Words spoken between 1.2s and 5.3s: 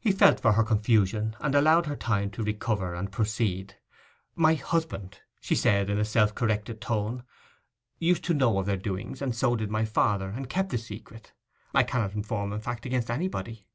and allowed her time to recover and proceed. 'My husband,'